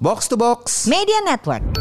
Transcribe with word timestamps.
Box 0.00 0.32
to 0.32 0.36
Box. 0.40 0.88
Media 0.88 1.20
Network. 1.28 1.60
Buat 1.60 1.76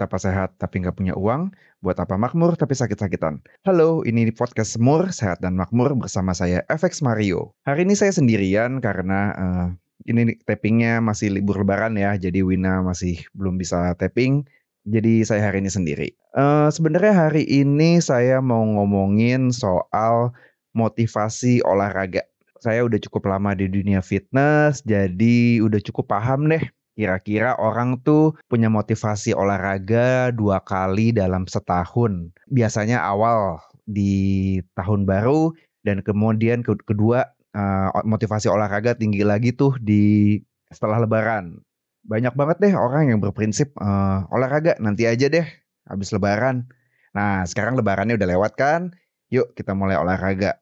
apa 0.00 0.16
sehat 0.16 0.56
tapi 0.56 0.80
nggak 0.80 0.96
punya 0.96 1.12
uang? 1.20 1.52
Buat 1.84 2.00
apa 2.00 2.16
makmur 2.16 2.56
tapi 2.56 2.72
sakit-sakitan? 2.72 3.44
Halo, 3.68 4.00
ini 4.08 4.32
podcast 4.32 4.80
Semur, 4.80 5.12
Sehat 5.12 5.44
dan 5.44 5.52
Makmur 5.52 5.92
bersama 6.00 6.32
saya 6.32 6.64
FX 6.72 7.04
Mario. 7.04 7.52
Hari 7.68 7.84
ini 7.84 7.92
saya 7.92 8.16
sendirian 8.16 8.80
karena 8.80 9.36
eh, 9.36 9.83
ini 10.04 10.36
tappingnya 10.44 11.00
masih 11.00 11.32
libur 11.32 11.60
lebaran 11.64 11.96
ya, 11.96 12.16
jadi 12.16 12.44
Wina 12.44 12.84
masih 12.84 13.24
belum 13.36 13.56
bisa 13.60 13.92
tapping. 13.96 14.44
Jadi 14.84 15.24
saya 15.24 15.48
hari 15.48 15.64
ini 15.64 15.70
sendiri. 15.72 16.08
Eh, 16.36 16.68
Sebenarnya 16.68 17.14
hari 17.28 17.44
ini 17.48 18.04
saya 18.04 18.44
mau 18.44 18.60
ngomongin 18.60 19.48
soal 19.48 20.36
motivasi 20.76 21.64
olahraga. 21.64 22.20
Saya 22.60 22.84
udah 22.84 23.00
cukup 23.00 23.28
lama 23.32 23.56
di 23.56 23.68
dunia 23.68 24.00
fitness, 24.04 24.84
jadi 24.84 25.60
udah 25.64 25.80
cukup 25.84 26.08
paham 26.12 26.48
deh 26.48 26.64
Kira-kira 26.94 27.58
orang 27.58 27.98
tuh 28.06 28.38
punya 28.46 28.70
motivasi 28.70 29.34
olahraga 29.34 30.30
dua 30.30 30.62
kali 30.62 31.10
dalam 31.10 31.42
setahun. 31.50 32.30
Biasanya 32.46 33.02
awal 33.02 33.58
di 33.82 34.62
tahun 34.78 35.02
baru 35.02 35.50
dan 35.82 36.06
kemudian 36.06 36.62
ke- 36.62 36.78
kedua 36.86 37.33
eh, 37.54 37.88
motivasi 38.04 38.50
olahraga 38.50 38.98
tinggi 38.98 39.22
lagi 39.22 39.54
tuh 39.54 39.78
di 39.80 40.36
setelah 40.68 41.00
lebaran. 41.02 41.62
Banyak 42.04 42.36
banget 42.36 42.56
deh 42.60 42.74
orang 42.76 43.14
yang 43.14 43.18
berprinsip 43.22 43.72
eh, 43.78 44.20
olahraga 44.34 44.76
nanti 44.82 45.06
aja 45.08 45.30
deh 45.30 45.46
habis 45.88 46.10
lebaran. 46.12 46.66
Nah 47.14 47.46
sekarang 47.46 47.78
lebarannya 47.78 48.18
udah 48.18 48.28
lewat 48.28 48.52
kan? 48.58 48.92
Yuk 49.32 49.54
kita 49.56 49.72
mulai 49.72 49.96
olahraga. 49.96 50.58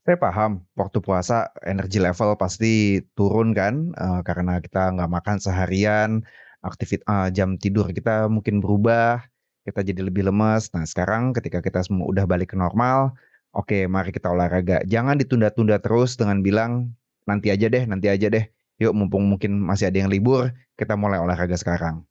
Saya 0.00 0.16
paham, 0.16 0.64
waktu 0.80 0.98
puasa 1.04 1.52
energi 1.60 2.00
level 2.00 2.34
pasti 2.40 3.04
turun 3.14 3.52
kan, 3.52 3.92
eh, 3.94 4.20
karena 4.24 4.58
kita 4.58 4.96
nggak 4.96 5.10
makan 5.12 5.36
seharian, 5.38 6.24
aktivit 6.64 7.04
eh, 7.04 7.28
jam 7.36 7.60
tidur 7.60 7.92
kita 7.92 8.26
mungkin 8.32 8.64
berubah, 8.64 9.20
kita 9.68 9.80
jadi 9.84 10.00
lebih 10.08 10.26
lemes. 10.28 10.72
Nah 10.72 10.84
sekarang 10.88 11.36
ketika 11.36 11.60
kita 11.60 11.84
semua 11.84 12.08
udah 12.08 12.24
balik 12.24 12.52
ke 12.52 12.56
normal, 12.56 13.12
oke 13.54 13.86
mari 13.90 14.10
kita 14.14 14.30
olahraga. 14.32 14.82
Jangan 14.86 15.18
ditunda-tunda 15.20 15.78
terus 15.82 16.16
dengan 16.18 16.42
bilang 16.42 16.94
nanti 17.26 17.50
aja 17.52 17.66
deh, 17.70 17.84
nanti 17.86 18.06
aja 18.10 18.26
deh. 18.30 18.44
Yuk 18.80 18.96
mumpung 18.96 19.28
mungkin 19.28 19.60
masih 19.60 19.92
ada 19.92 20.00
yang 20.00 20.08
libur, 20.10 20.50
kita 20.80 20.96
mulai 20.96 21.20
olahraga 21.20 21.54
sekarang. 21.58 22.02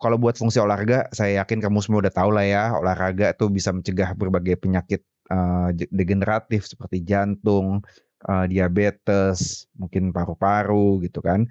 Kalau 0.00 0.16
buat 0.16 0.38
fungsi 0.40 0.56
olahraga, 0.62 1.12
saya 1.12 1.44
yakin 1.44 1.60
kamu 1.60 1.78
semua 1.84 2.00
udah 2.06 2.14
tahu 2.14 2.30
lah 2.32 2.46
ya, 2.46 2.64
olahraga 2.72 3.36
tuh 3.36 3.52
bisa 3.52 3.68
mencegah 3.68 4.16
berbagai 4.16 4.56
penyakit 4.56 5.04
je- 5.76 5.90
degeneratif 5.92 6.64
seperti 6.68 7.04
jantung, 7.04 7.84
eh, 8.28 8.46
diabetes, 8.48 9.68
mungkin 9.76 10.12
paru-paru 10.14 11.04
gitu 11.04 11.20
kan. 11.20 11.44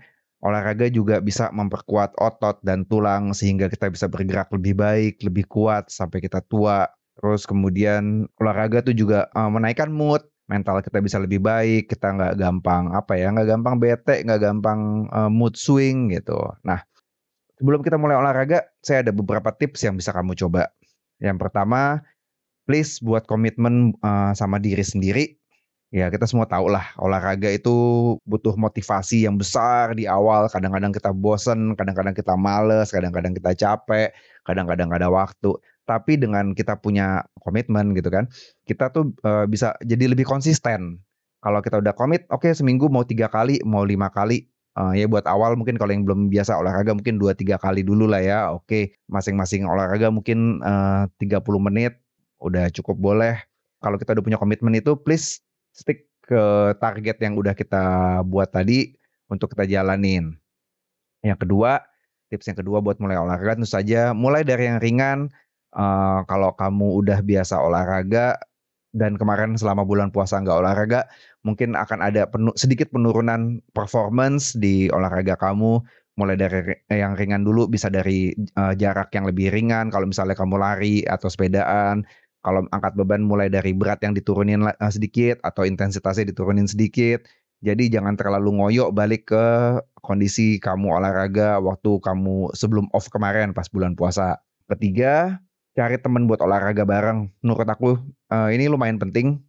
Olahraga 0.43 0.89
juga 0.91 1.21
bisa 1.23 1.49
memperkuat 1.53 2.17
otot 2.19 2.59
dan 2.65 2.83
tulang 2.89 3.31
sehingga 3.37 3.69
kita 3.71 3.87
bisa 3.93 4.09
bergerak 4.11 4.51
lebih 4.51 4.75
baik, 4.75 5.23
lebih 5.23 5.45
kuat 5.47 5.87
sampai 5.93 6.19
kita 6.19 6.41
tua. 6.45 6.89
Terus 7.17 7.45
kemudian 7.45 8.25
olahraga 8.41 8.81
tuh 8.81 8.95
juga 8.97 9.29
eh, 9.31 9.49
menaikkan 9.49 9.93
mood, 9.93 10.25
mental 10.49 10.81
kita 10.83 10.99
bisa 10.99 11.17
lebih 11.21 11.39
baik, 11.39 11.89
kita 11.89 12.13
nggak 12.13 12.33
gampang 12.41 12.91
apa 12.93 13.13
ya, 13.15 13.31
nggak 13.31 13.47
gampang 13.47 13.75
bete, 13.79 14.25
nggak 14.25 14.41
gampang 14.41 15.09
eh, 15.09 15.29
mood 15.31 15.53
swing 15.55 16.11
gitu. 16.11 16.37
Nah, 16.65 16.81
sebelum 17.57 17.85
kita 17.85 17.95
mulai 18.01 18.17
olahraga, 18.17 18.65
saya 18.81 19.05
ada 19.05 19.13
beberapa 19.13 19.53
tips 19.53 19.85
yang 19.85 19.95
bisa 19.97 20.11
kamu 20.11 20.33
coba. 20.35 20.73
Yang 21.21 21.37
pertama, 21.47 22.01
please 22.65 22.99
buat 22.99 23.23
komitmen 23.29 23.93
eh, 24.01 24.33
sama 24.35 24.57
diri 24.57 24.83
sendiri. 24.83 25.25
Ya, 25.93 26.09
kita 26.09 26.25
semua 26.25 26.49
tahu 26.49 26.73
lah, 26.73 26.89
olahraga 26.97 27.53
itu 27.53 27.69
butuh 28.25 28.57
motivasi 28.57 29.29
yang 29.29 29.37
besar 29.37 29.93
di 29.93 30.09
awal. 30.09 30.49
Kadang-kadang 30.49 30.89
kita 30.89 31.13
bosen, 31.13 31.77
kadang-kadang 31.77 32.17
kita 32.17 32.33
males, 32.33 32.89
kadang-kadang 32.89 33.37
kita 33.37 33.53
capek, 33.53 34.09
kadang-kadang 34.41 34.89
ada 34.89 35.13
waktu. 35.13 35.53
Tapi 35.83 36.15
dengan 36.15 36.55
kita 36.55 36.79
punya 36.79 37.27
komitmen 37.43 37.91
gitu 37.97 38.07
kan, 38.07 38.29
kita 38.63 38.91
tuh 38.91 39.11
eh, 39.25 39.45
bisa 39.49 39.75
jadi 39.83 40.11
lebih 40.11 40.23
konsisten. 40.23 41.03
Kalau 41.43 41.59
kita 41.59 41.83
udah 41.83 41.91
komit, 41.91 42.23
oke 42.31 42.47
seminggu 42.55 42.87
mau 42.87 43.03
tiga 43.03 43.27
kali, 43.27 43.59
mau 43.67 43.83
lima 43.83 44.07
kali, 44.07 44.47
Eh, 44.73 44.93
ya 44.97 45.05
buat 45.05 45.29
awal 45.29 45.53
mungkin 45.53 45.77
kalau 45.77 45.93
yang 45.93 46.01
belum 46.01 46.33
biasa 46.33 46.57
olahraga 46.57 46.97
mungkin 46.97 47.21
2-3 47.21 47.61
kali 47.61 47.85
dulu 47.85 48.09
lah 48.09 48.21
ya. 48.25 48.39
Oke, 48.49 48.97
masing-masing 49.05 49.69
olahraga 49.69 50.09
mungkin 50.09 50.65
eh, 50.65 51.05
30 51.21 51.45
menit 51.61 51.93
udah 52.41 52.73
cukup 52.73 52.97
boleh. 52.97 53.37
Kalau 53.85 54.01
kita 54.01 54.17
udah 54.17 54.23
punya 54.25 54.39
komitmen 54.41 54.73
itu 54.73 54.97
please 54.97 55.45
stick 55.77 56.09
ke 56.25 56.73
target 56.81 57.21
yang 57.21 57.37
udah 57.37 57.53
kita 57.53 57.83
buat 58.25 58.49
tadi 58.49 58.97
untuk 59.29 59.53
kita 59.53 59.69
jalanin. 59.69 60.33
Yang 61.21 61.45
kedua, 61.45 61.77
tips 62.33 62.49
yang 62.49 62.57
kedua 62.57 62.81
buat 62.81 62.97
mulai 62.97 63.21
olahraga 63.21 63.61
tentu 63.61 63.69
saja 63.69 64.17
mulai 64.17 64.41
dari 64.41 64.73
yang 64.73 64.81
ringan. 64.81 65.29
Eh, 65.73 66.19
kalau 66.29 66.53
kamu 66.53 67.01
udah 67.01 67.19
biasa 67.25 67.57
olahraga 67.57 68.37
dan 68.93 69.17
kemarin 69.17 69.57
selama 69.57 69.81
bulan 69.81 70.13
puasa 70.13 70.37
nggak 70.37 70.59
olahraga, 70.61 71.09
mungkin 71.41 71.73
akan 71.73 71.99
ada 72.05 72.29
penu- 72.29 72.53
sedikit 72.53 72.93
penurunan 72.93 73.57
performance 73.73 74.53
di 74.53 74.85
olahraga 74.93 75.33
kamu. 75.33 75.81
Mulai 76.13 76.37
dari 76.37 76.59
ri- 76.61 76.81
yang 76.93 77.17
ringan 77.17 77.41
dulu, 77.41 77.65
bisa 77.65 77.89
dari 77.89 78.29
eh, 78.37 78.73
jarak 78.77 79.09
yang 79.17 79.25
lebih 79.25 79.49
ringan. 79.49 79.89
Kalau 79.89 80.05
misalnya 80.05 80.37
kamu 80.37 80.61
lari 80.61 81.01
atau 81.09 81.25
sepedaan, 81.25 82.05
kalau 82.45 82.69
angkat 82.69 82.93
beban 82.93 83.25
mulai 83.25 83.49
dari 83.49 83.73
berat 83.73 83.97
yang 84.05 84.13
diturunin 84.13 84.61
eh, 84.69 84.91
sedikit 84.93 85.41
atau 85.41 85.65
intensitasnya 85.65 86.29
diturunin 86.29 86.69
sedikit. 86.69 87.25
Jadi 87.63 87.89
jangan 87.89 88.13
terlalu 88.19 88.59
ngoyo 88.59 88.91
balik 88.93 89.31
ke 89.31 89.45
kondisi 90.03 90.59
kamu 90.59 90.99
olahraga 90.99 91.57
waktu 91.63 91.97
kamu 92.03 92.51
sebelum 92.53 92.91
off 92.93 93.07
kemarin 93.09 93.55
pas 93.55 93.65
bulan 93.71 93.95
puasa. 93.97 94.37
Ketiga, 94.67 95.39
cari 95.73 95.97
temen 95.97 96.29
buat 96.29 96.41
olahraga 96.41 96.85
bareng. 96.85 97.29
Menurut 97.41 97.67
aku 97.69 97.89
eh, 98.33 98.49
ini 98.55 98.69
lumayan 98.69 99.01
penting. 99.01 99.41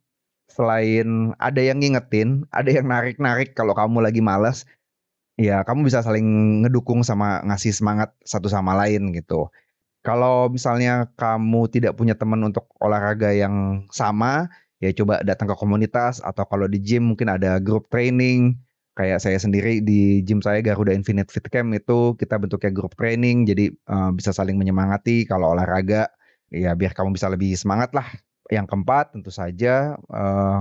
Selain 0.49 1.33
ada 1.41 1.61
yang 1.65 1.81
ngingetin, 1.81 2.45
ada 2.53 2.69
yang 2.69 2.85
narik-narik 2.89 3.57
kalau 3.57 3.73
kamu 3.73 4.05
lagi 4.05 4.21
malas, 4.21 4.69
ya 5.41 5.65
kamu 5.65 5.89
bisa 5.89 6.05
saling 6.05 6.25
ngedukung 6.63 7.01
sama 7.01 7.41
ngasih 7.49 7.73
semangat 7.73 8.13
satu 8.29 8.47
sama 8.53 8.77
lain 8.77 9.11
gitu. 9.17 9.49
Kalau 10.05 10.53
misalnya 10.53 11.09
kamu 11.17 11.73
tidak 11.73 11.97
punya 11.97 12.13
teman 12.13 12.45
untuk 12.45 12.69
olahraga 12.77 13.33
yang 13.33 13.89
sama, 13.89 14.53
ya 14.85 14.93
coba 14.93 15.25
datang 15.25 15.49
ke 15.49 15.57
komunitas 15.57 16.21
atau 16.21 16.45
kalau 16.45 16.69
di 16.69 16.77
gym 16.77 17.09
mungkin 17.17 17.33
ada 17.33 17.57
grup 17.57 17.89
training. 17.89 18.61
Kayak 18.95 19.27
saya 19.27 19.39
sendiri 19.43 19.83
di 19.83 20.23
gym 20.23 20.39
saya 20.39 20.63
Garuda 20.63 20.95
Infinite 20.95 21.27
Fit 21.35 21.51
Camp 21.51 21.75
itu 21.75 22.15
kita 22.15 22.39
bentuknya 22.39 22.71
grup 22.71 22.95
training, 22.95 23.43
jadi 23.43 23.75
eh, 23.75 24.11
bisa 24.15 24.31
saling 24.31 24.55
menyemangati 24.55 25.27
kalau 25.27 25.51
olahraga. 25.51 26.07
Ya 26.55 26.79
biar 26.79 26.95
kamu 26.95 27.19
bisa 27.19 27.27
lebih 27.27 27.59
semangat 27.59 27.91
lah. 27.91 28.07
Yang 28.55 28.71
keempat 28.71 29.19
tentu 29.19 29.35
saja 29.35 29.99
eh, 29.99 30.59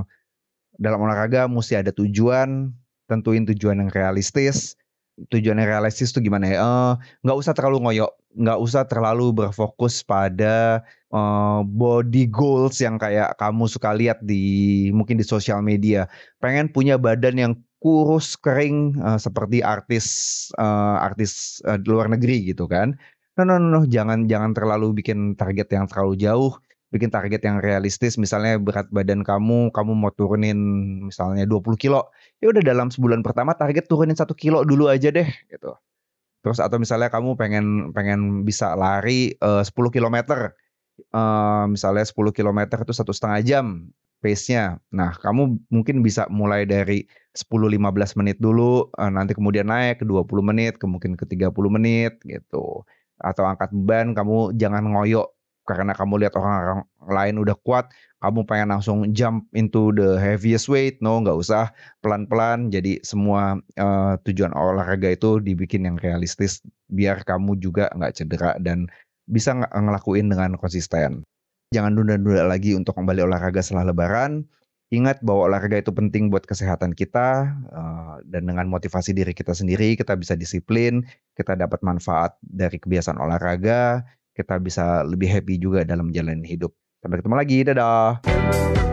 dalam 0.82 1.00
olahraga 1.06 1.46
mesti 1.46 1.78
ada 1.78 1.94
tujuan, 1.94 2.74
tentuin 3.06 3.46
tujuan 3.54 3.86
yang 3.86 3.94
realistis. 3.94 4.74
Tujuan 5.30 5.62
yang 5.62 5.70
realistis 5.70 6.10
tuh 6.10 6.26
gimana 6.26 6.50
ya? 6.50 6.58
Eh, 6.58 6.94
nggak 7.22 7.38
usah 7.38 7.54
terlalu 7.54 7.86
ngoyo, 7.86 8.10
nggak 8.34 8.60
usah 8.66 8.82
terlalu 8.90 9.30
berfokus 9.30 10.02
pada 10.02 10.82
body 11.70 12.26
goals 12.34 12.82
yang 12.82 12.98
kayak 12.98 13.38
kamu 13.38 13.70
suka 13.70 13.94
lihat 13.94 14.18
di 14.26 14.90
mungkin 14.90 15.22
di 15.22 15.26
sosial 15.26 15.62
media. 15.62 16.10
Pengen 16.42 16.66
punya 16.74 16.98
badan 16.98 17.38
yang 17.38 17.54
kurus 17.84 18.40
kering 18.40 18.96
eh, 18.96 19.20
seperti 19.20 19.60
artis 19.60 20.06
eh, 20.56 20.96
artis 21.04 21.60
di 21.84 21.88
luar 21.92 22.08
negeri 22.08 22.48
gitu 22.48 22.66
kan. 22.72 22.96
No, 23.36 23.44
no, 23.50 23.58
no, 23.58 23.68
no, 23.68 23.82
jangan 23.90 24.30
jangan 24.30 24.56
terlalu 24.56 24.94
bikin 25.04 25.36
target 25.36 25.68
yang 25.74 25.90
terlalu 25.90 26.16
jauh 26.22 26.54
bikin 26.94 27.10
target 27.10 27.42
yang 27.42 27.58
realistis 27.58 28.22
misalnya 28.22 28.62
berat 28.62 28.86
badan 28.94 29.26
kamu 29.26 29.74
kamu 29.74 29.92
mau 29.98 30.14
turunin 30.14 30.54
misalnya 31.10 31.42
20 31.50 31.74
kilo 31.82 32.14
ya 32.38 32.54
udah 32.54 32.62
dalam 32.62 32.94
sebulan 32.94 33.26
pertama 33.26 33.58
target 33.58 33.90
turunin 33.90 34.14
satu 34.14 34.38
kilo 34.38 34.62
dulu 34.62 34.94
aja 34.94 35.10
deh 35.10 35.26
gitu 35.50 35.74
terus 36.46 36.62
atau 36.62 36.78
misalnya 36.78 37.10
kamu 37.10 37.34
pengen 37.34 37.90
pengen 37.98 38.46
bisa 38.46 38.78
lari 38.78 39.34
eh, 39.34 39.64
10 39.66 39.74
kilometer 39.90 40.54
Eh, 41.14 41.66
misalnya 41.70 42.06
10 42.06 42.34
kilometer 42.34 42.78
itu 42.82 42.94
satu 42.94 43.14
setengah 43.14 43.42
jam 43.46 43.66
pace-nya 44.24 44.80
nah 44.96 45.12
kamu 45.20 45.60
mungkin 45.68 46.00
bisa 46.00 46.24
mulai 46.32 46.64
dari 46.64 47.04
10-15 47.36 48.16
menit 48.20 48.38
dulu 48.40 48.88
eh, 48.96 49.12
nanti 49.12 49.36
kemudian 49.36 49.68
naik 49.68 50.00
ke 50.02 50.06
20 50.08 50.24
menit 50.40 50.80
ke 50.80 50.88
mungkin 50.88 51.20
ke 51.20 51.28
30 51.28 51.52
menit 51.68 52.16
gitu 52.24 52.88
atau 53.20 53.44
angkat 53.44 53.70
beban 53.76 54.16
kamu 54.16 54.56
jangan 54.56 54.88
ngoyo 54.88 55.28
karena 55.64 55.96
kamu 55.96 56.20
lihat 56.24 56.36
orang-orang 56.36 56.84
lain 57.08 57.36
udah 57.40 57.56
kuat, 57.64 57.88
kamu 58.20 58.44
pengen 58.44 58.76
langsung 58.76 59.08
jump 59.16 59.48
into 59.56 59.96
the 59.96 60.20
heaviest 60.20 60.68
weight, 60.68 61.00
no 61.00 61.24
nggak 61.24 61.40
usah 61.40 61.72
pelan-pelan. 62.04 62.68
Jadi 62.68 63.00
semua 63.04 63.60
uh, 63.80 64.14
tujuan 64.28 64.52
olahraga 64.52 65.16
itu 65.16 65.40
dibikin 65.40 65.88
yang 65.88 65.96
realistis 66.04 66.60
biar 66.92 67.24
kamu 67.24 67.56
juga 67.64 67.88
nggak 67.96 68.14
cedera 68.16 68.60
dan 68.60 68.92
bisa 69.32 69.56
ng 69.56 69.64
ngelakuin 69.72 70.28
dengan 70.28 70.60
konsisten. 70.60 71.24
Jangan 71.74 71.98
nunda-nunda 71.98 72.46
lagi 72.46 72.78
untuk 72.78 72.94
kembali 72.94 73.26
olahraga 73.26 73.58
setelah 73.66 73.90
lebaran. 73.90 74.46
Ingat 74.94 75.26
bahwa 75.26 75.50
olahraga 75.50 75.82
itu 75.82 75.90
penting 75.90 76.30
buat 76.30 76.46
kesehatan 76.46 76.94
kita 76.94 77.50
uh, 77.74 78.22
dan 78.30 78.46
dengan 78.46 78.70
motivasi 78.70 79.10
diri 79.10 79.34
kita 79.34 79.58
sendiri 79.58 79.98
kita 79.98 80.14
bisa 80.14 80.38
disiplin, 80.38 81.02
kita 81.34 81.58
dapat 81.58 81.82
manfaat 81.82 82.38
dari 82.46 82.78
kebiasaan 82.78 83.18
olahraga, 83.18 84.06
kita 84.38 84.62
bisa 84.62 85.02
lebih 85.02 85.34
happy 85.34 85.58
juga 85.58 85.82
dalam 85.82 86.14
menjalani 86.14 86.46
hidup. 86.46 86.78
Sampai 87.02 87.26
ketemu 87.26 87.36
lagi, 87.42 87.58
dadah. 87.66 88.93